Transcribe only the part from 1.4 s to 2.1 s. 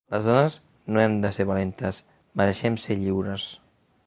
valentes,